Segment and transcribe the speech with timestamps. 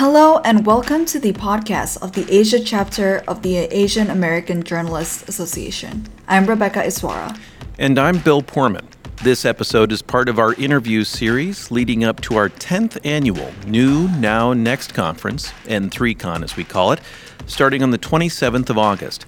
[0.00, 5.28] Hello and welcome to the podcast of the Asia chapter of the Asian American Journalists
[5.28, 6.06] Association.
[6.26, 7.38] I'm Rebecca Iswara.
[7.78, 8.86] And I'm Bill Poorman.
[9.22, 14.08] This episode is part of our interview series leading up to our 10th annual New
[14.16, 17.02] Now Next conference, N3Con as we call it,
[17.44, 19.26] starting on the 27th of August.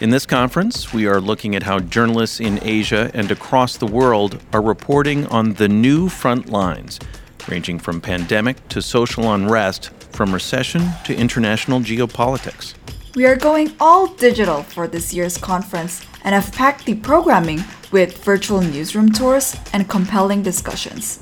[0.00, 4.40] In this conference, we are looking at how journalists in Asia and across the world
[4.52, 7.00] are reporting on the new front lines,
[7.48, 12.74] ranging from pandemic to social unrest, from recession to international geopolitics.
[13.14, 18.24] We are going all digital for this year's conference and have packed the programming with
[18.24, 21.18] virtual newsroom tours and compelling discussions.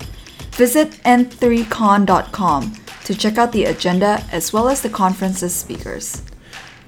[0.53, 2.75] Visit n3con.com
[3.05, 6.23] to check out the agenda as well as the conference's speakers.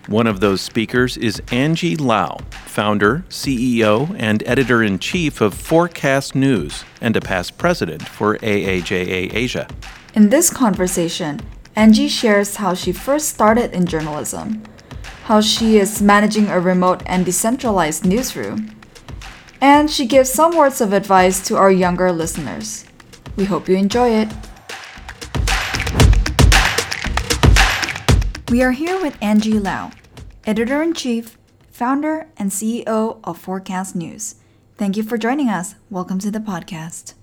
[0.09, 6.34] One of those speakers is Angie Lau, founder, CEO, and editor in chief of Forkast
[6.34, 9.69] News and a past president for AAJA Asia.
[10.15, 11.41] In this conversation,
[11.77, 14.64] Angie shares how she first started in journalism,
[15.25, 18.75] how she is managing a remote and decentralized newsroom,
[19.61, 22.84] and she gives some words of advice to our younger listeners.
[23.36, 24.28] We hope you enjoy it.
[28.53, 29.92] We are here with Angie Lau,
[30.45, 31.39] editor in chief,
[31.70, 34.34] founder, and CEO of Forkast News.
[34.77, 35.75] Thank you for joining us.
[35.89, 37.14] Welcome to the podcast.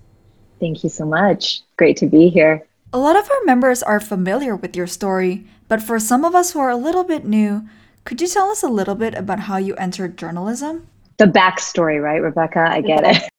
[0.60, 1.62] Thank you so much.
[1.78, 2.66] Great to be here.
[2.94, 6.54] A lot of our members are familiar with your story, but for some of us
[6.54, 7.70] who are a little bit new,
[8.06, 10.88] could you tell us a little bit about how you entered journalism?
[11.18, 12.68] The backstory, right, Rebecca?
[12.72, 13.30] I get it.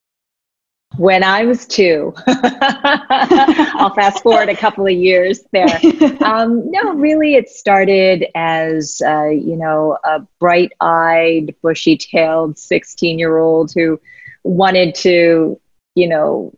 [0.97, 5.81] When I was two, I'll fast forward a couple of years there.
[6.23, 13.19] Um, no, really, it started as, uh, you know, a bright eyed, bushy tailed 16
[13.19, 13.99] year old who
[14.45, 15.59] wanted to,
[15.95, 16.53] you know,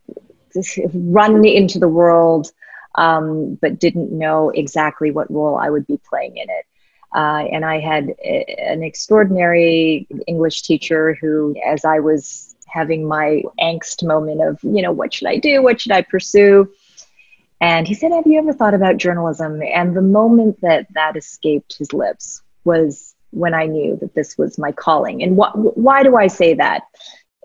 [0.93, 2.51] run into the world,
[2.97, 6.67] um, but didn't know exactly what role I would be playing in it.
[7.15, 13.43] Uh, and I had a, an extraordinary English teacher who, as I was having my
[13.61, 15.63] angst moment of, you know, what should I do?
[15.63, 16.71] What should I pursue?
[17.61, 19.63] And he said, Have you ever thought about journalism?
[19.63, 24.59] And the moment that that escaped his lips was when I knew that this was
[24.59, 25.23] my calling.
[25.23, 26.83] And wh- why do I say that?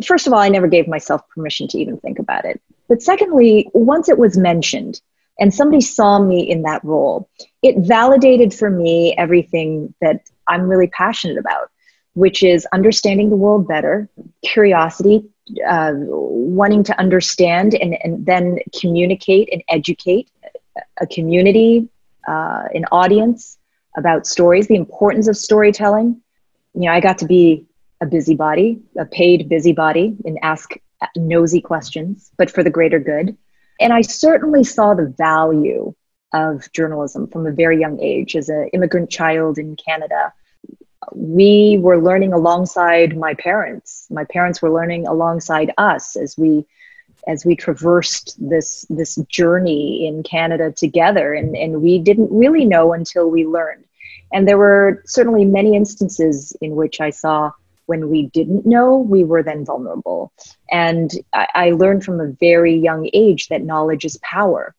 [0.05, 2.61] First of all, I never gave myself permission to even think about it.
[2.87, 5.01] But secondly, once it was mentioned,
[5.39, 7.29] and somebody saw me in that role,
[7.61, 11.69] it validated for me everything that I'm really passionate about,
[12.17, 14.09] which is understanding the world better,
[14.43, 15.23] curiosity,
[15.69, 20.27] uh, wanting to understand and, and then communicate and educate
[20.99, 21.87] a community,
[22.27, 23.59] uh, an audience
[23.97, 26.19] about stories, the importance of storytelling.
[26.73, 27.67] You know, I got to be
[28.01, 30.71] a busybody, a paid busybody, and ask
[31.15, 33.37] nosy questions, but for the greater good.
[33.79, 35.93] And I certainly saw the value
[36.33, 40.33] of journalism from a very young age as an immigrant child in Canada.
[41.13, 44.07] We were learning alongside my parents.
[44.09, 46.65] My parents were learning alongside us as we
[47.27, 52.93] as we traversed this this journey in Canada together and, and we didn't really know
[52.93, 53.83] until we learned.
[54.31, 57.51] And there were certainly many instances in which I saw
[57.87, 60.31] when we didn't know, we were then vulnerable.
[60.69, 64.75] And I, I learned from a very young age that knowledge is power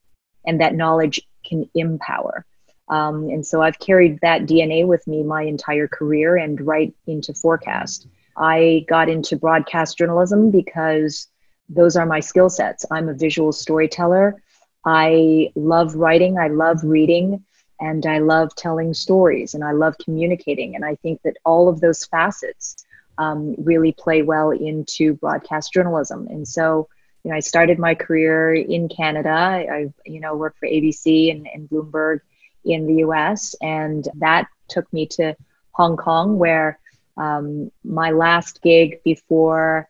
[0.47, 2.45] and that knowledge can empower.
[2.91, 7.33] Um, and so I've carried that DNA with me my entire career and right into
[7.33, 8.07] Forkast.
[8.37, 11.29] I got into broadcast journalism because
[11.69, 12.87] those are my skill sets.
[12.91, 14.43] I'm a visual storyteller.
[14.85, 17.45] I love writing, I love reading,
[17.81, 20.75] and I love telling stories and I love communicating.
[20.75, 22.85] And I think that all of those facets
[23.19, 26.27] um, really play well into broadcast journalism.
[26.29, 26.89] And so,
[27.25, 29.31] you know, I started my career in Canada.
[29.31, 32.21] I, you know, worked for ABC and, and Bloomberg
[32.69, 35.37] in the US, and that took me to
[35.73, 36.79] Hong Kong, where
[37.17, 39.89] um, my last gig before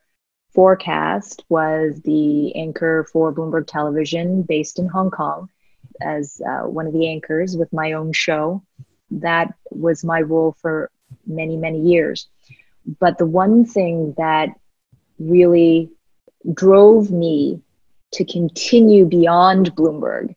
[0.54, 5.48] Forkast was the anchor for Bloomberg Television based in Hong Kong
[6.00, 8.62] as uh, one of the anchors with my own show.
[9.10, 10.90] That was my role for
[11.26, 12.28] many, many years.
[13.00, 14.50] But the one thing that
[15.18, 15.90] really
[16.54, 17.60] drove me
[18.12, 20.34] to continue beyond Bloomberg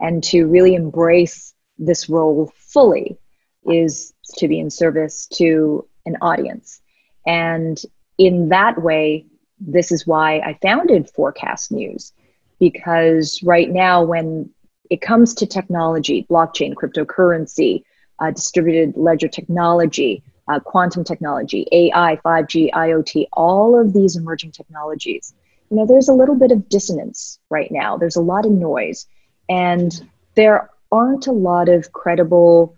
[0.00, 3.18] and to really embrace this role fully
[3.64, 6.80] is to be in service to an audience.
[7.26, 7.80] And
[8.18, 9.26] in that way,
[9.60, 12.12] this is why I founded Forkast News,
[12.58, 14.50] because right now, when
[14.90, 17.84] it comes to technology, blockchain, cryptocurrency,
[18.18, 25.32] uh, distributed ledger technology, uh, quantum technology, AI, 5G, IoT, all of these emerging technologies,
[25.70, 27.96] you know, there's a little bit of dissonance right now.
[27.96, 29.06] There's a lot of noise.
[29.48, 32.76] And there aren't a lot of credible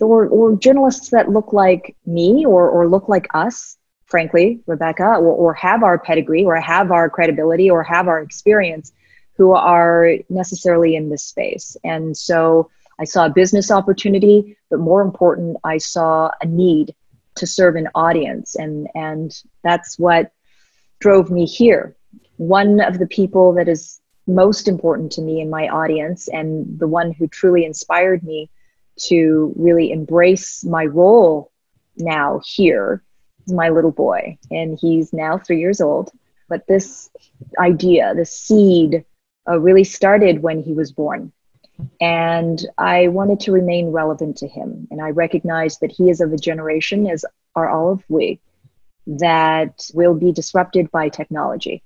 [0.00, 5.32] or, or journalists that look like me or, or look like us, frankly, Rebecca, or,
[5.32, 8.92] or have our pedigree or have our credibility or have our experience
[9.36, 11.76] who are necessarily in this space.
[11.84, 16.94] And so I saw a business opportunity, but more important, I saw a need
[17.36, 18.54] to serve an audience.
[18.54, 20.32] And, and that's what
[21.00, 21.96] drove me here.
[22.36, 26.88] One of the people that is most important to me in my audience and the
[26.88, 28.50] one who truly inspired me
[28.96, 31.50] to really embrace my role
[31.96, 33.02] now here
[33.46, 34.38] is my little boy.
[34.50, 36.10] And he's now three years old.
[36.48, 37.10] But this
[37.58, 39.04] idea, the seed,
[39.48, 41.32] uh, really started when he was born.
[42.00, 44.86] And I wanted to remain relevant to him.
[44.90, 47.24] And I recognized that he is of a generation, as
[47.56, 48.40] are all of we,
[49.06, 51.82] that will be disrupted by technology.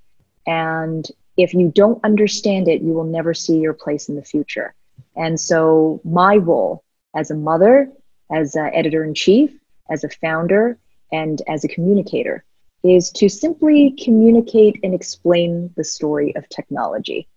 [0.46, 1.06] And
[1.38, 4.74] if you don't understand it, you will never see your place in the future.
[5.16, 7.90] And so, my role as a mother,
[8.30, 9.50] as an editor in chief,
[9.88, 10.78] as a founder,
[11.12, 12.44] and as a communicator
[12.84, 17.28] is to simply communicate and explain the story of technology.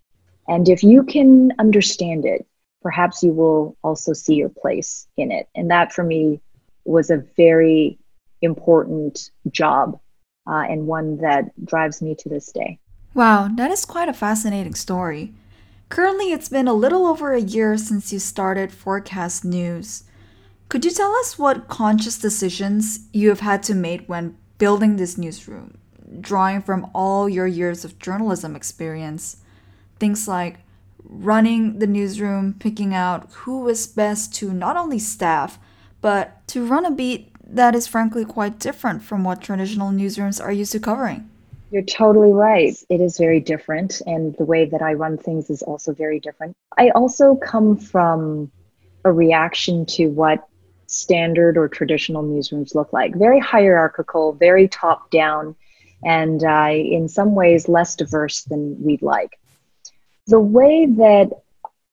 [0.47, 2.45] And if you can understand it,
[2.81, 5.47] perhaps you will also see your place in it.
[5.55, 6.41] And that for me
[6.85, 7.97] was a very
[8.41, 9.99] important job
[10.47, 12.79] uh, and one that drives me to this day.
[13.13, 15.33] Wow, that is quite a fascinating story.
[15.89, 20.03] Currently, it's been a little over a year since you started Forkast News.
[20.69, 25.17] Could you tell us what conscious decisions you have had to make when building this
[25.17, 25.77] newsroom,
[26.21, 29.43] drawing from all your years of journalism experience?
[29.99, 30.59] Things like
[31.03, 35.59] running the newsroom, picking out who is best to not only staff,
[35.99, 40.53] but to run a beat that is frankly quite different from what traditional newsrooms are
[40.53, 41.29] used to covering.
[41.71, 42.75] You're totally right.
[42.89, 44.01] It is very different.
[44.05, 46.55] And the way that I run things is also very different.
[46.77, 48.51] I also come from
[49.05, 50.45] a reaction to what
[50.87, 55.55] standard or traditional newsrooms look like very hierarchical, very top down,
[56.03, 59.39] and uh, in some ways less diverse than we'd like.
[60.27, 61.31] The way that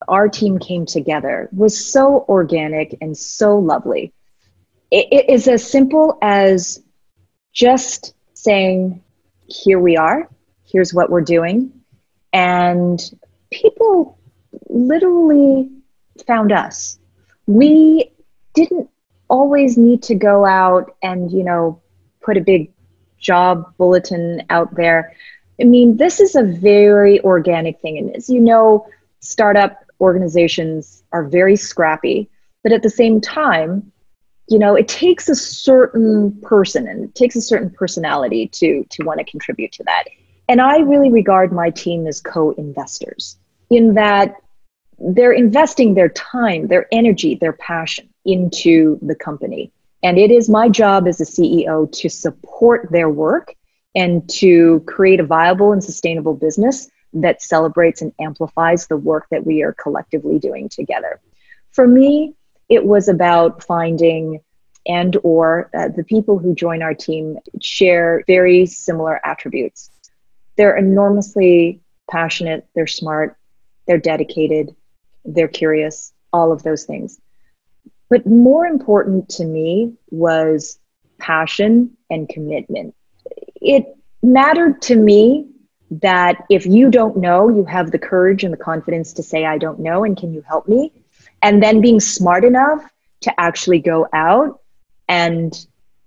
[0.08, 4.12] our team came together was so organic and so lovely.
[4.90, 6.82] it, it is as simple as
[7.52, 9.02] just saying,
[9.48, 10.28] here we are,
[10.64, 11.72] here's what we're doing.
[12.32, 13.00] And
[13.50, 14.18] people
[14.68, 15.70] literally
[16.26, 16.98] found us.
[17.46, 18.12] We
[18.54, 18.88] didn't
[19.28, 21.80] always need to go out and, you know,
[22.20, 22.72] put a big
[23.18, 25.14] job bulletin out there.
[25.60, 27.98] I mean, this is a very organic thing.
[27.98, 28.86] And as you know,
[29.20, 32.30] startup organizations are very scrappy,
[32.62, 33.90] but at the same time,
[34.48, 39.04] you know it takes a certain person and it takes a certain personality to to
[39.04, 40.04] want to contribute to that.
[40.48, 43.38] And i really regard my team as co-investors
[43.70, 44.34] in that
[44.98, 49.72] they're investing their time their energy their passion into the company.
[50.02, 53.54] And it is my job as a ceo to support their work
[53.94, 59.46] and to create a viable and sustainable business that celebrates and amplifies the work that
[59.46, 61.20] we are collectively doing together.
[61.72, 62.34] For me
[62.68, 64.40] it was about finding
[64.86, 69.90] and or uh, the people who join our team share very similar attributes.
[70.56, 71.80] They're enormously
[72.10, 73.36] passionate they're smart
[73.86, 74.74] they're dedicated
[75.24, 77.20] they're curious all of those things.
[78.10, 80.78] But more important to me was
[81.18, 82.94] passion and commitment.
[83.60, 83.86] It
[84.22, 85.48] mattered to me
[85.90, 89.58] that if you don't know, you have the courage and the confidence to say, I
[89.58, 90.92] don't know, and can you help me?
[91.42, 92.82] And then being smart enough
[93.22, 94.60] to actually go out
[95.08, 95.66] and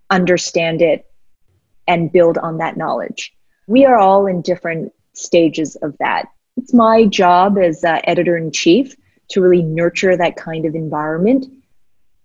[0.10, 1.06] understand it
[1.88, 3.34] and build on that knowledge.
[3.68, 6.26] We are all in different stages of that.
[6.58, 8.96] It's my job as uh, editor in chief
[9.30, 11.46] to really nurture that kind of environment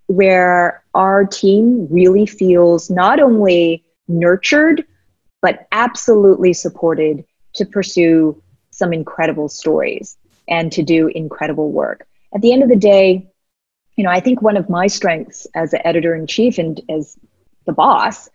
[0.08, 4.84] where our team really feels not only nurtured,
[5.42, 10.16] but absolutely supported to pursue some incredible stories
[10.48, 13.26] and to do incredible work at the end of the day,
[13.96, 17.16] you know, I think one of my strengths as an editor in chief and as
[17.64, 18.28] the boss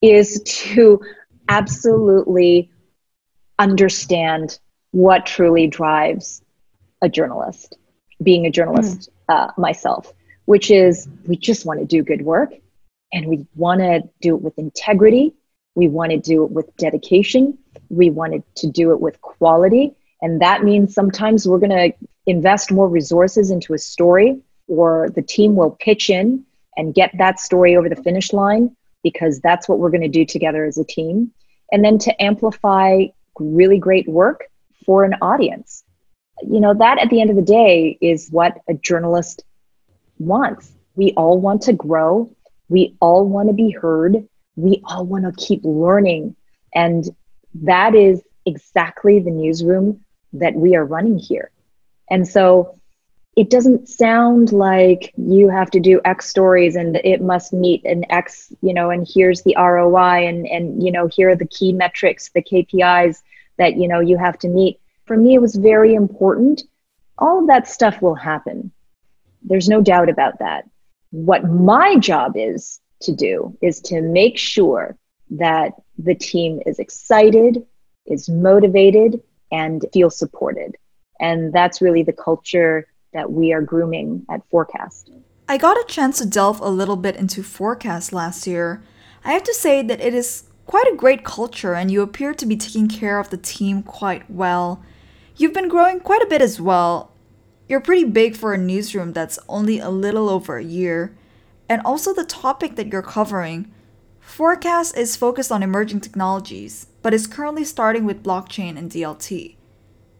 [0.00, 1.00] is to
[1.48, 2.70] absolutely
[3.58, 4.60] understand
[4.92, 6.40] what truly drives
[7.02, 7.76] a journalist,
[8.22, 9.34] being a journalist mm.
[9.34, 10.12] uh, myself,
[10.44, 12.52] which is we just want to do good work
[13.12, 15.34] and we want to do it with integrity.
[15.74, 17.58] We want to do it with dedication.
[17.88, 19.96] We wanted to do it with quality.
[20.22, 21.92] And that means sometimes we're going to
[22.28, 26.44] invest more resources into a story, or the team will pitch in
[26.76, 30.24] and get that story over the finish line because that's what we're going to do
[30.24, 31.32] together as a team.
[31.72, 33.06] And then to amplify
[33.38, 34.44] really great work
[34.84, 35.84] for an audience.
[36.42, 39.44] you know, that at the end of the day is what a journalist
[40.18, 40.72] wants.
[40.94, 42.30] We all want to grow.
[42.68, 44.28] We all want to be heard.
[44.56, 46.36] We all want to keep learning.
[46.74, 47.04] And
[47.54, 50.04] that is exactly the newsroom
[50.34, 51.50] that we are running here.
[52.10, 52.78] And so
[53.36, 58.04] it doesn't sound like you have to do X stories and it must meet an
[58.10, 61.72] X, you know, and here's the ROI and, and, you know, here are the key
[61.72, 63.22] metrics, the KPIs
[63.56, 64.80] that, you know, you have to meet.
[65.04, 66.62] For me, it was very important.
[67.16, 68.72] All of that stuff will happen.
[69.42, 70.68] There's no doubt about that.
[71.10, 74.96] What my job is to do is to make sure
[75.30, 77.64] that the team is excited,
[78.06, 79.22] is motivated,
[79.52, 80.76] and feel supported.
[81.20, 85.10] And that's really the culture that we are grooming at Forkast.
[85.48, 88.82] I got a chance to delve a little bit into Forkast last year.
[89.24, 92.46] I have to say that it is quite a great culture, and you appear to
[92.46, 94.82] be taking care of the team quite well.
[95.36, 97.12] You've been growing quite a bit as well.
[97.68, 101.16] You're pretty big for a newsroom that's only a little over a year.
[101.68, 103.72] And also, the topic that you're covering.
[104.20, 109.57] Forkast is focused on emerging technologies, but is currently starting with blockchain and DLT.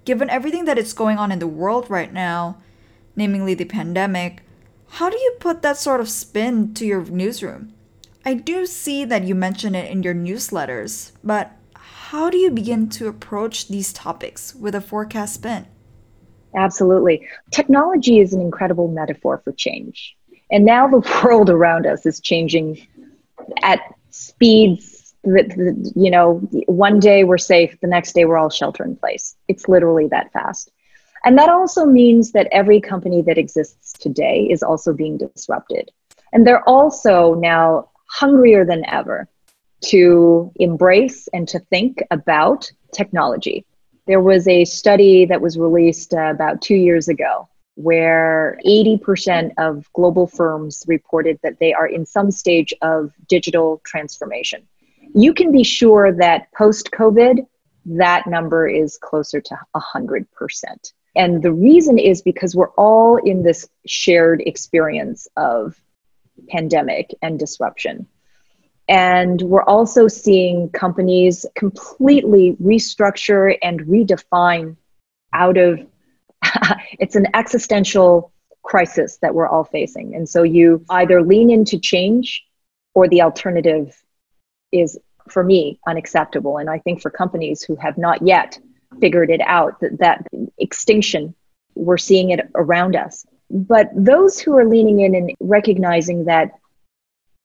[0.09, 2.57] Given everything that is going on in the world right now,
[3.15, 4.43] namely the pandemic,
[4.93, 7.75] how do you put that sort of spin to your newsroom?
[8.25, 12.89] I do see that you mention it in your newsletters, but how do you begin
[12.89, 15.67] to approach these topics with a Forkast spin?
[16.57, 17.29] Absolutely.
[17.51, 20.17] Technology is an incredible metaphor for change.
[20.51, 22.81] And now the world around us is changing
[23.63, 24.98] at speeds
[25.95, 29.37] you know, one day we're safe, the next day we're all shelter in place.
[29.49, 30.71] It's literally that fast.
[31.25, 35.91] And that also means that every company that exists today is also being disrupted.
[36.33, 39.29] And they're also now hungrier than ever
[39.87, 43.65] to embrace and to think about technology.
[44.07, 49.89] There was a study that was released uh, about two years ago where 80% of
[49.93, 54.67] global firms reported that they are in some stage of digital transformation.
[55.15, 57.47] You can be sure that post COVID,
[57.87, 60.27] that number is closer to 100%.
[61.17, 65.81] And the reason is because we're all in this shared experience of
[66.49, 68.07] pandemic and disruption.
[68.89, 74.77] And we're also seeing companies completely restructure and redefine
[75.35, 75.81] out of
[76.99, 80.15] it's an existential crisis that we're all facing.
[80.15, 82.45] And so you either lean into change
[82.95, 84.01] or the alternative
[84.73, 84.99] is,
[85.29, 86.59] for me, unacceptable.
[86.59, 88.59] And I think for companies who have not yet
[89.01, 90.27] figured it out that, that
[90.59, 91.35] extinction,
[91.75, 93.27] we're seeing it around us.
[93.51, 96.53] But those who are leaning in and recognizing that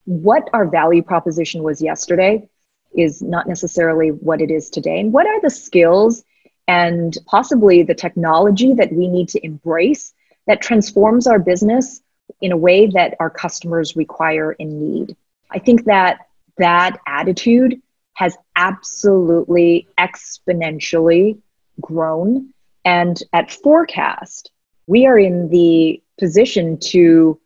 [0.06, 2.48] what our value proposition was yesterday
[2.96, 6.24] is not necessarily what it is today, and what are the skills
[6.68, 10.14] and possibly the technology that we need to embrace
[10.48, 12.02] that transforms our business
[12.42, 15.16] in a way that our customers require and need.
[15.52, 17.82] I think that that attitude
[18.16, 21.40] has absolutely exponentially
[21.82, 22.54] grown.
[22.86, 24.50] And at Forkast,
[24.88, 27.40] we are in the position to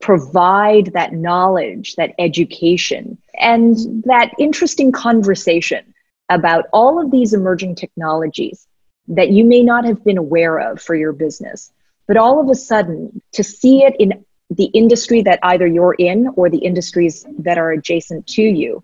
[0.00, 5.94] provide that knowledge, that education, and that interesting conversation
[6.28, 8.66] about all of these emerging technologies
[9.08, 11.72] that you may not have been aware of for your business.
[12.06, 16.28] But all of a sudden, to see it in the industry that either you're in
[16.36, 18.82] or the industries that are adjacent to you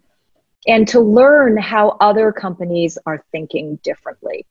[0.66, 4.46] and to learn how other companies are thinking differently.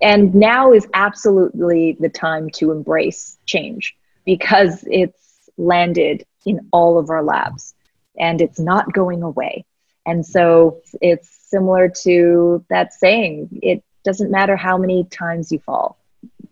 [0.00, 7.10] And now is absolutely the time to embrace change because it's landed in all of
[7.10, 7.74] our labs
[8.18, 9.64] and it's not going away.
[10.06, 15.98] And so it's similar to that saying it doesn't matter how many times you fall,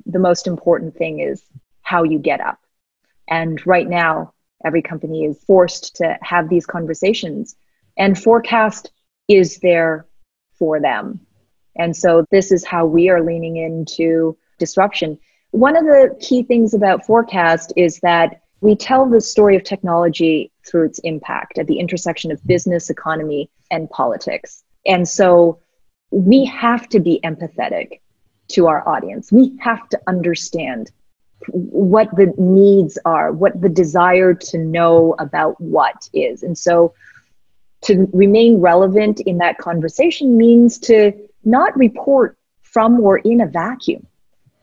[0.04, 1.42] the most important thing is
[1.82, 2.58] how you get up.
[3.28, 4.32] And right now,
[4.64, 7.56] every company is forced to have these conversations
[7.96, 8.88] and Forkast
[9.28, 10.06] is there
[10.58, 11.20] for them.
[11.76, 15.18] And so this is how we are leaning into disruption.
[15.50, 20.50] One of the key things about Forkast is that we tell the story of technology
[20.66, 24.64] through its impact at the intersection of business, economy, and politics.
[24.86, 25.60] And so
[26.10, 28.00] we have to be empathetic
[28.48, 29.30] to our audience.
[29.30, 30.90] We have to understand
[31.48, 36.42] what the needs are, what the desire to know about what is.
[36.42, 36.94] And so
[37.82, 41.12] to remain relevant in that conversation means to
[41.44, 44.06] not report from or in a vacuum,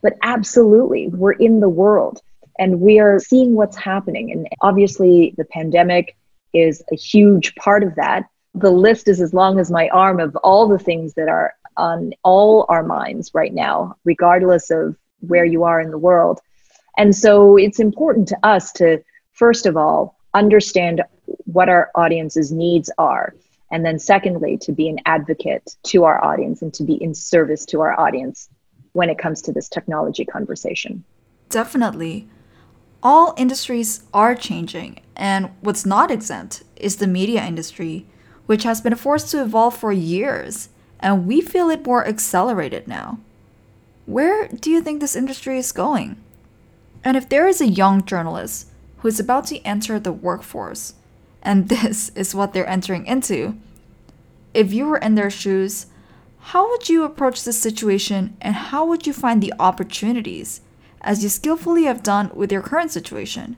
[0.02, 2.22] but absolutely, we're in the world
[2.60, 4.32] and we are seeing what's happening.
[4.32, 6.16] And obviously, the pandemic
[6.54, 8.28] is a huge part of that.
[8.54, 12.14] The list is as long as my arm of all the things that are on
[12.24, 16.40] all our minds right now, regardless of where you are in the world.
[16.98, 21.02] And so it's important to us to, first of all, understand
[21.46, 23.34] what our audience's needs are.
[23.72, 27.66] And then, secondly, to be an advocate to our audience and to be in service
[27.68, 28.50] to our audience
[28.92, 31.04] when it comes to this technology conversation.
[31.50, 32.28] Definitely.
[33.02, 38.06] All industries are changing, and what's not exempt is the media industry,
[38.46, 40.70] which has been forced to evolve for years,
[41.00, 43.20] and we feel it more accelerated now.
[44.06, 46.23] Where do you think this industry is going?
[47.04, 48.68] And if there is a young journalist
[48.98, 50.94] who is about to enter the workforce,
[51.42, 53.58] and this is what they're entering into,
[54.54, 55.88] if you were in their shoes,
[56.40, 60.62] how would you approach this situation and how would you find the opportunities
[61.02, 63.58] as you skillfully have done with your current situation?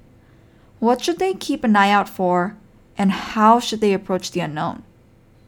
[0.79, 2.57] What should they keep an eye out for,
[2.97, 4.83] and how should they approach the unknown?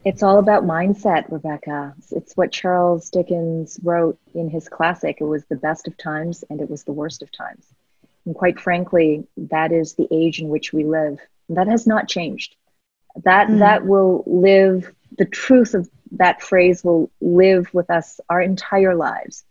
[0.04, 1.94] It's all about mindset, Rebecca.
[2.12, 5.18] It's what Charles Dickens wrote in his classic.
[5.20, 7.66] It was the best of times and it was the worst of times.
[8.28, 11.18] And quite frankly, that is the age in which we live.
[11.50, 12.56] That has not changed.
[13.24, 13.60] That mm.
[13.60, 19.44] that will live the truth of that phrase will live with us our entire lives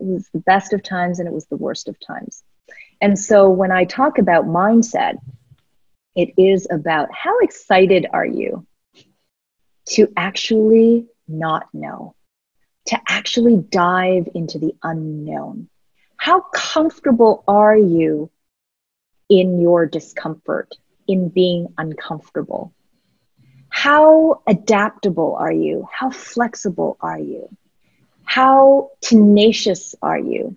[0.00, 2.42] it was the best of times and it was the worst of times.
[3.00, 5.16] And so when I talk about mindset,
[6.14, 8.66] it is about how excited are you
[9.90, 12.14] to actually not know,
[12.86, 15.68] to actually dive into the unknown?
[16.16, 18.30] How comfortable are you
[19.28, 20.74] in your discomfort,
[21.06, 22.72] in being uncomfortable?
[23.68, 25.88] How adaptable are you?
[25.92, 27.48] How flexible are you?
[28.24, 30.56] How tenacious are you?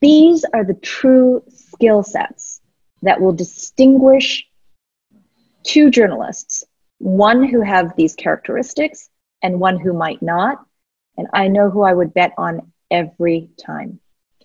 [0.00, 2.60] These are the true skill sets
[3.02, 4.46] that will distinguish
[5.62, 6.64] two journalists
[6.98, 9.10] one who have these characteristics
[9.42, 10.64] and one who might not.
[11.18, 13.98] And I know who I would bet on every time.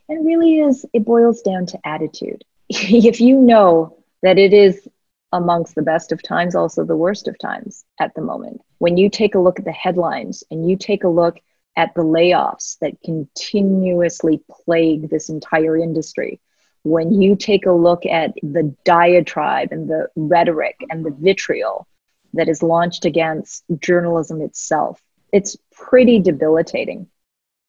[0.10, 2.44] And really is, it boils down to attitude.
[2.70, 4.88] if you know that it is
[5.34, 9.10] amongst the best of times, also the worst of times at the moment, when you
[9.10, 11.40] take a look at the headlines and you take a look
[11.76, 16.40] at the layoffs that continuously plague this entire industry,
[16.84, 21.88] when you take a look at the diatribe and the rhetoric and the vitriol
[22.34, 25.02] that is launched against journalism itself,
[25.34, 27.08] it's pretty debilitating.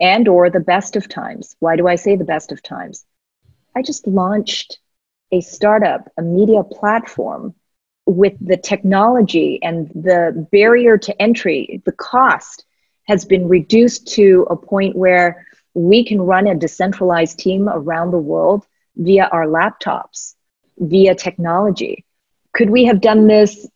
[0.00, 1.56] And or the best of times.
[1.58, 3.04] Why do I say the best of times?
[3.74, 4.78] I just launched
[5.32, 7.54] a startup, a media platform
[8.06, 12.64] with the technology and the barrier to entry, the cost
[13.06, 18.18] has been reduced to a point where we can run a decentralized team around the
[18.18, 20.34] world via our laptops,
[20.78, 22.04] via technology.
[22.52, 23.66] Could we have done this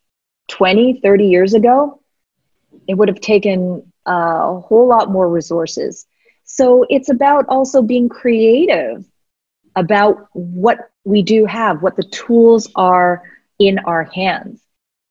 [0.49, 2.01] 20, 30 years ago?
[2.89, 6.07] It would have taken a whole lot more resources.
[6.55, 9.07] So it's about also being creative
[9.75, 13.23] about what we do have, what the tools are
[13.59, 14.61] in our hands.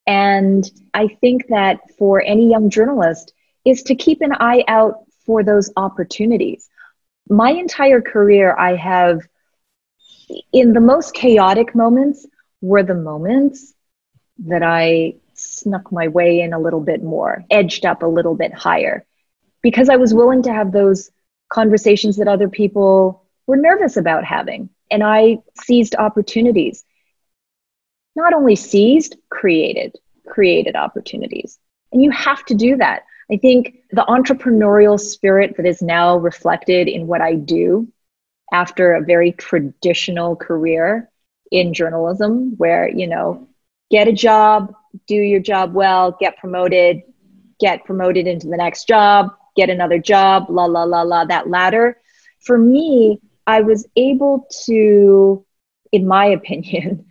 [0.06, 3.34] And I think that for any young journalist,
[3.66, 6.70] is to keep an eye out for those opportunities.
[7.28, 9.22] My entire career, I have,
[10.54, 12.28] in the most chaotic moments,
[12.62, 13.74] were the moments
[14.46, 18.54] that I snuck my way in a little bit more, edged up a little bit
[18.54, 19.06] higher,
[19.64, 21.10] because I was willing to have those
[21.52, 24.70] conversations that other people were nervous about having.
[24.90, 26.84] And I seized opportunities.
[28.16, 31.60] Not only seized, created, created opportunities.
[31.92, 33.04] And you have to do that.
[33.32, 37.88] I think the entrepreneurial spirit that is now reflected in what I do
[38.52, 41.10] after a very traditional career
[41.52, 43.48] in journalism, where, you know,
[43.90, 44.74] get a job,
[45.08, 47.02] do your job well, get promoted,
[47.60, 51.98] get promoted into the next job, get another job, la, la, la, la, that ladder.
[52.40, 55.46] For me, I was able to,
[55.92, 57.06] in my opinion,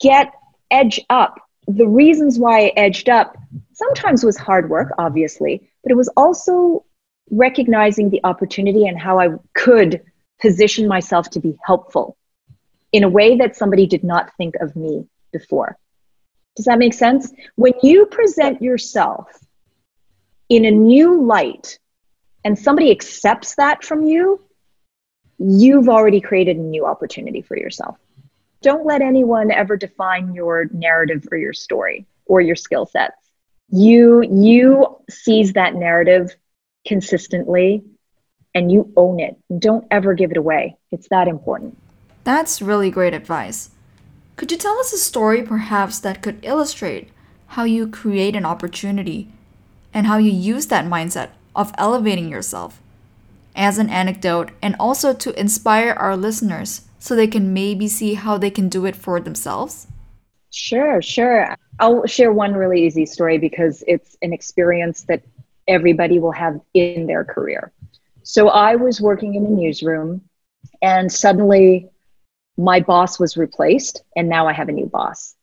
[0.00, 0.32] get
[0.70, 1.40] edge up.
[1.66, 3.36] The reasons why I edged up
[3.72, 6.84] sometimes was hard work, obviously, but it was also
[7.30, 10.02] recognizing the opportunity and how I could
[10.40, 12.16] position myself to be helpful
[12.92, 15.76] in a way that somebody did not think of me before.
[16.56, 17.32] Does that make sense?
[17.56, 19.28] When you present yourself
[20.48, 21.78] in a new light
[22.44, 24.40] and somebody accepts that from you,
[25.38, 27.96] you've already created a new opportunity for yourself.
[28.62, 33.28] Don't let anyone ever define your narrative or your story or your skill sets
[33.70, 36.34] you you seize that narrative
[36.86, 37.84] consistently
[38.54, 39.36] and you own it.
[39.58, 40.76] Don't ever give it away.
[40.90, 41.76] It's that important.
[42.24, 43.70] That's really great advice.
[44.36, 47.10] Could you tell us a story perhaps that could illustrate
[47.48, 49.32] how you create an opportunity
[49.98, 52.80] and how you use that mindset of elevating yourself
[53.56, 58.38] as an anecdote and also to inspire our listeners so they can maybe see how
[58.38, 59.88] they can do it for themselves?
[60.52, 61.56] Sure, sure.
[61.80, 65.24] I'll share one really easy story because it's an experience that
[65.66, 67.72] everybody will have in their career.
[68.22, 70.20] So I was working in a newsroom
[70.80, 71.88] and suddenly
[72.56, 75.34] my boss was replaced and now I have a new boss.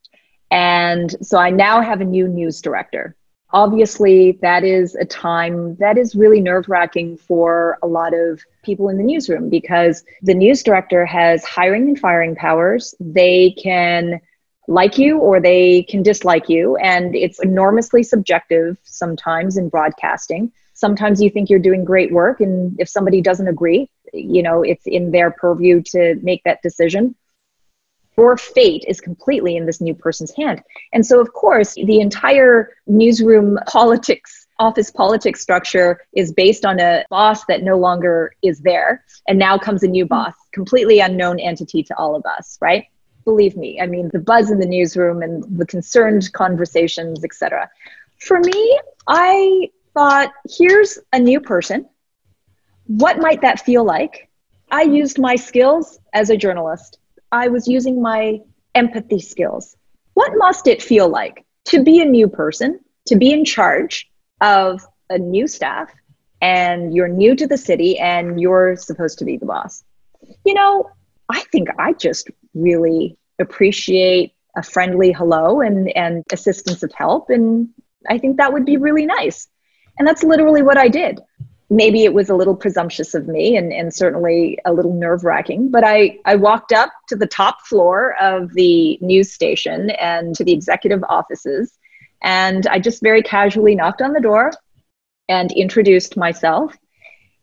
[0.50, 3.18] And so I now have a new news director.
[3.52, 8.90] Obviously, that is a time that is really nerve wracking for a lot of people
[8.90, 12.96] in the newsroom because the news director has hiring and firing powers.
[13.00, 14.20] They can
[14.68, 16.76] like you or they can dislike you.
[16.78, 20.52] And it's enormously subjective sometimes in broadcasting.
[20.74, 24.86] Sometimes you think you're doing great work, and if somebody doesn't agree, you know, it's
[24.86, 27.16] in their purview to make that decision.
[28.18, 30.62] Your fate is completely in this new person's hand.
[30.94, 37.04] And so, of course, the entire newsroom politics, office politics structure is based on a
[37.10, 39.04] boss that no longer is there.
[39.28, 40.10] And now comes a new hmm.
[40.10, 42.86] boss, completely unknown entity to all of us, right?
[43.26, 47.70] believe me i mean the buzz in the newsroom and the concerned conversations etc
[48.20, 51.90] for me i thought here's a new person
[52.86, 54.30] what might that feel like
[54.72, 57.00] i used my skills as a journalist
[57.32, 58.40] i was using my
[58.74, 59.76] empathy skills
[60.14, 64.10] what must it feel like to be a new person to be in charge
[64.42, 65.92] of a new staff
[66.42, 69.84] and you're new to the city and you're supposed to be the boss
[70.46, 70.90] you know
[71.30, 77.30] I think I just really appreciate a friendly hello and, and assistance of help.
[77.30, 77.70] And
[78.10, 79.48] I think that would be really nice.
[79.98, 81.20] And that's literally what I did.
[81.70, 85.72] Maybe it was a little presumptuous of me and, and certainly a little nerve wracking,
[85.72, 90.44] but I, I walked up to the top floor of the news station and to
[90.44, 91.78] the executive offices.
[92.22, 94.52] And I just very casually knocked on the door
[95.28, 96.76] and introduced myself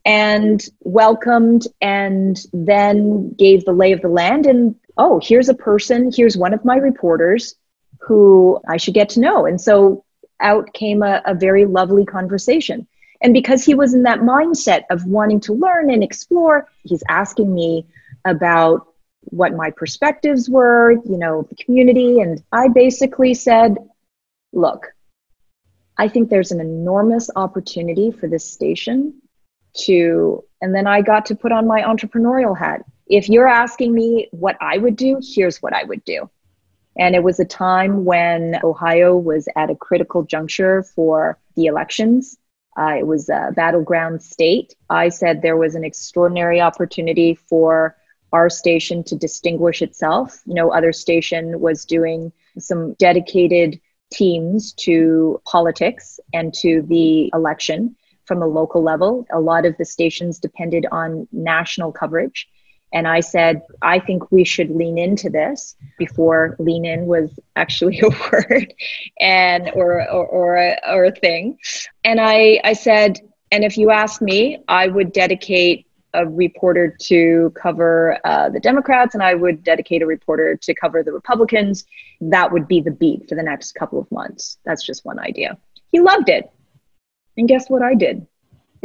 [0.04, 6.10] and welcomed and then gave the lay of the land and oh here's a person
[6.14, 7.54] here's one of my reporters
[8.00, 10.04] who i should get to know and so
[10.40, 12.86] out came a, a very lovely conversation
[13.22, 17.54] and because he was in that mindset of wanting to learn and explore he's asking
[17.54, 17.86] me
[18.24, 18.88] about
[19.24, 22.20] what my perspectives were you know the community.
[22.20, 23.76] And i basically said
[24.52, 24.88] look
[25.96, 29.14] i think there's an enormous opportunity for this station
[29.74, 32.82] to and then i got to put on my entrepreneurial hat.
[33.06, 36.28] If you're asking me what i would do here's what i would do.
[36.98, 42.36] And it was a time when ohio was at a critical juncture for the elections
[42.78, 47.96] uh, it was a battleground state i said there was an extraordinary opportunity for
[48.32, 53.80] our station to distinguish itself no other station was doing some dedicated
[54.12, 59.26] teams to politics and to the election from the local level.
[59.32, 62.48] A lot of the stations depended on national coverage.
[62.92, 68.00] And I said, I think we should lean into this before lean in was actually
[68.02, 68.72] a word
[69.20, 71.58] and or or or a, or a thing.
[72.04, 77.52] And I I said, and if you ask me, I would dedicate a reporter to
[77.54, 81.84] cover uh, the Democrats, and I would dedicate a reporter to cover the Republicans.
[82.20, 84.58] That would be the beat for the next couple of months.
[84.64, 85.58] That's just one idea.
[85.90, 86.50] He loved it.
[87.36, 88.26] And guess what I did?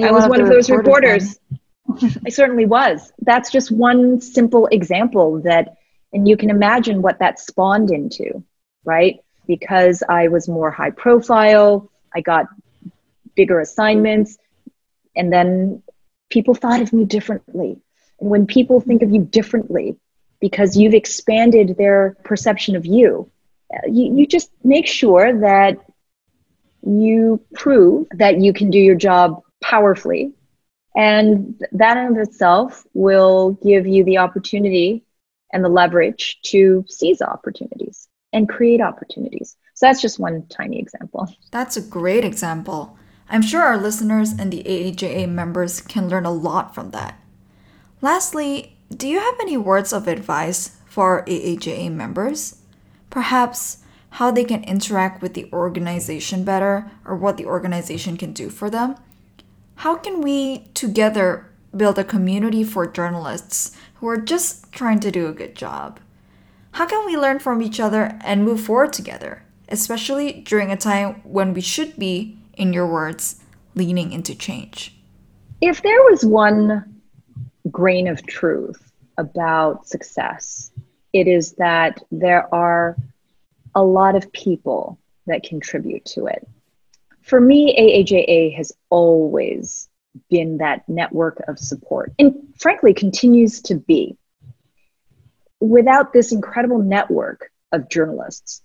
[0.02, 1.38] I was one of those reporters.
[2.26, 3.12] I certainly was.
[3.21, 5.78] That's just one simple example that,
[6.13, 8.43] and you can imagine what that spawned into,
[8.84, 9.19] right?
[9.47, 12.47] Because I was more high profile, I got
[13.36, 14.38] bigger assignments,
[15.15, 15.84] and then
[16.30, 17.80] people thought of me differently.
[18.19, 19.97] And when people think of you differently,
[20.39, 23.32] because you've expanded their perception of you,
[23.73, 25.78] uh, you, you just make sure that
[26.84, 30.34] you prove that you can do your job powerfully.
[30.97, 35.05] And that in itself will give you the opportunity
[35.53, 39.55] and the leverage to seize opportunities and create opportunities.
[39.75, 41.31] So that's just one tiny example.
[41.51, 42.97] That's a great example.
[43.29, 47.19] I'm sure our listeners and the AAJA members can learn a lot from that.
[48.01, 52.63] Lastly, do you have any words of advice for AAJA members?
[53.12, 58.49] Perhaps how they can interact with the organization better or what the organization can do
[58.49, 58.95] for them?
[59.81, 65.27] How can we together build a community for journalists who are just trying to do
[65.27, 65.99] a good job?
[66.71, 71.21] How can we learn from each other and move forward together, especially during a time
[71.23, 73.39] when we should be, in your words,
[73.75, 74.97] leaning into change?
[75.61, 76.99] If there was one
[77.69, 80.71] grain of truth about success,
[81.13, 82.95] it is that there are
[83.75, 86.47] a lot of people that contribute to it.
[87.27, 89.89] For me, AAJA has always
[90.29, 94.17] been that network of support and frankly continues to be.
[95.59, 98.61] Without this incredible network of journalists,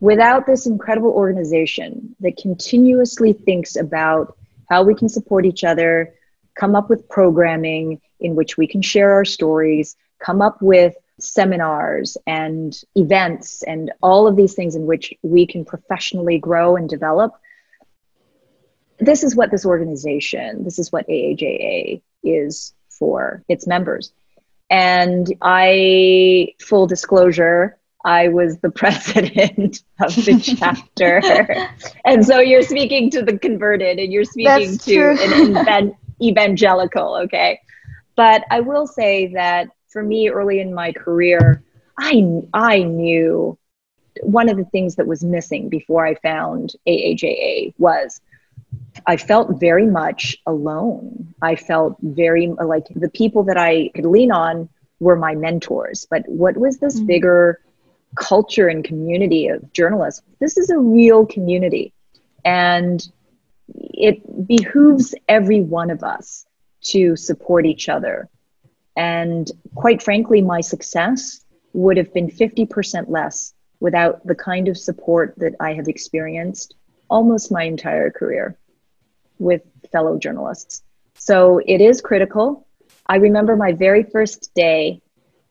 [0.00, 4.38] without this incredible organization that continuously thinks about
[4.70, 6.14] how we can support each other,
[6.54, 12.16] come up with programming in which we can share our stories, come up with seminars
[12.26, 17.34] and events and all of these things in which we can professionally grow and develop.
[18.98, 24.12] This is what this organization, this is what AAJA is for its members.
[24.70, 31.20] And I, full disclosure, I was the president of the chapter.
[32.04, 37.16] and so you're speaking to the converted and you're speaking That's to an evan- evangelical,
[37.24, 37.60] okay?
[38.16, 41.62] But I will say that for me early in my career,
[41.98, 42.22] I
[42.54, 43.58] I knew
[44.22, 48.20] one of the things that was missing before I found AAJA was
[49.06, 51.34] I felt very much alone.
[51.42, 54.68] I felt very like the people that I could lean on
[55.00, 56.06] were my mentors.
[56.10, 57.06] But what was this Mhm.
[57.06, 57.60] bigger
[58.16, 60.22] culture and community of journalists?
[60.40, 61.92] This is a real community.
[62.44, 63.06] And
[63.68, 66.46] it behooves every one of us
[66.80, 68.28] to support each other.
[68.96, 75.34] And quite frankly, my success would have been 50% less without the kind of support
[75.36, 76.74] that I have experienced
[77.08, 78.56] almost my entire career
[79.38, 80.82] with fellow journalists.
[81.14, 82.66] So it is critical.
[83.06, 85.00] I remember my very first day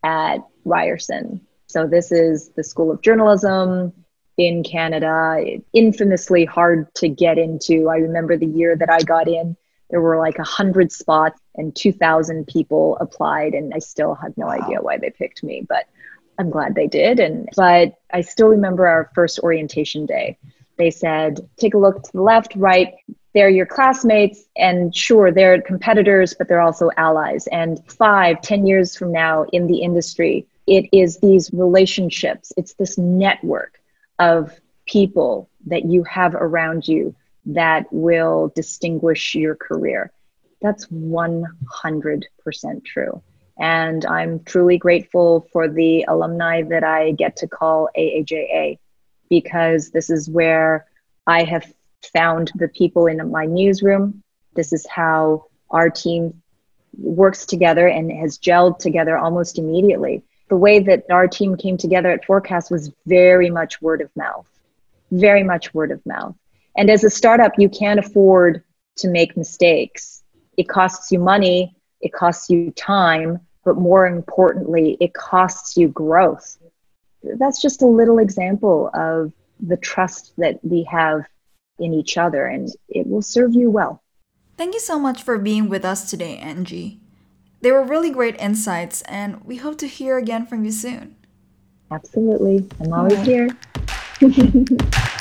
[0.04, 1.42] at Ryerson.
[1.68, 3.94] So this is the School of Journalism
[4.38, 7.90] in Canada, infamously hard to get into.
[7.90, 9.56] I remember the year that I got in,
[9.90, 14.50] there were like a hundred spots and 2,000 people applied, and I still have no
[14.50, 15.86] idea why they picked me, but
[16.38, 17.20] I'm glad they did.
[17.20, 20.38] And but I still remember our first orientation day.
[20.78, 22.94] They said, take a look to the left, right.
[23.34, 27.48] They're your classmates, and sure, they're competitors, but they're also allies.
[27.48, 32.98] And five, ten years from now in the industry, it is these relationships, it's this
[32.98, 33.80] network
[34.20, 40.12] of people that you have around you that will distinguish your career.
[40.62, 42.24] That's 100%
[42.86, 43.22] true.
[43.58, 48.80] And I'm truly grateful for the alumni that I get to call AAJA
[49.30, 50.86] because this is where
[51.28, 51.72] I have
[52.14, 54.24] found the people in my newsroom.
[54.56, 56.42] This is how our team
[56.98, 60.24] works together and has gelled together almost immediately.
[60.50, 64.48] The way that our team came together at Forkast was very much word of mouth,
[65.12, 66.36] very much word of mouth.
[66.78, 68.64] And as a startup, you can't afford
[68.98, 70.24] to make mistakes.
[70.58, 76.58] It costs you money, it costs you time, but more importantly, it costs you growth.
[77.38, 81.26] That's just a little example of the trust that we have
[81.80, 84.02] in each other, and it will serve you well.
[84.58, 87.00] Thank you so much for being with us today, Angie.
[87.62, 91.16] They were really great insights, and we hope to hear again from you soon.
[91.92, 92.68] Absolutely.
[92.80, 93.50] I'm always here.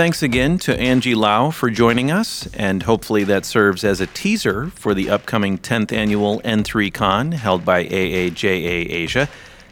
[0.00, 4.68] Thanks again to Angie Lau for joining us, and hopefully that serves as a teaser
[4.68, 9.28] for the upcoming 10th annual N3Con held by AAJA Asia.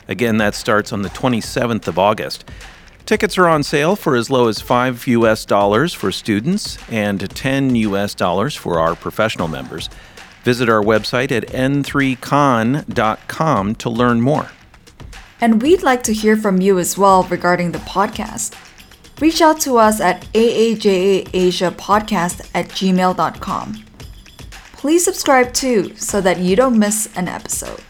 [0.06, 2.44] Again, that starts on the 27th of August.
[3.06, 7.74] Tickets are on sale for as low as 5 US dollars for students and 10
[7.76, 9.88] US dollars for our professional members.
[10.44, 14.50] Visit our website at n3con.com to learn more.
[15.40, 18.54] And we'd like to hear from you as well regarding the podcast.
[19.20, 23.84] Reach out to us at aajaasiapodcast at gmail.com.
[24.72, 27.80] Please subscribe too so that you don't miss an episode.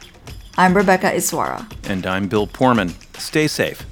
[0.56, 1.70] I'm Rebecca Iswara.
[1.88, 2.94] And I'm Bill Poorman.
[3.18, 3.84] Stay safe.